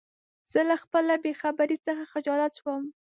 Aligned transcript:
زه 0.51 0.59
له 0.69 0.75
خپله 0.83 1.13
بېخبری 1.25 1.77
څخه 1.85 2.03
خجالت 2.13 2.53
شوم. 2.59 2.83